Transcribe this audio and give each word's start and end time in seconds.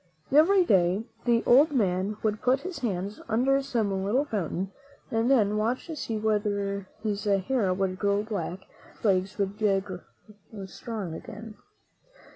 Every 0.31 0.65
day 0.65 1.03
the 1.25 1.43
old 1.45 1.71
man 1.73 2.17
would 2.23 2.41
put 2.41 2.61
his 2.61 2.79
hands 2.79 3.21
under 3.29 3.61
some 3.61 4.03
little 4.03 4.25
foun 4.25 4.49
tain, 4.49 4.71
and 5.11 5.29
then 5.29 5.57
watch 5.57 5.85
to 5.85 5.95
see 5.95 6.17
whether 6.17 6.87
his 7.03 7.25
hair 7.25 7.71
would 7.71 7.99
grow 7.99 8.23
black 8.23 8.61
and 9.03 9.21
his 9.27 9.37
legs 9.37 10.73
strong 10.73 11.13
again. 11.13 11.53